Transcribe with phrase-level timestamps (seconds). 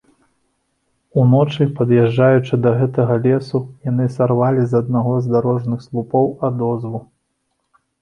[1.23, 3.63] Уночы, пад'язджаючы да гэтага лесу,
[3.93, 7.09] яны сарвалі з аднаго з дарожных слупоў адозву.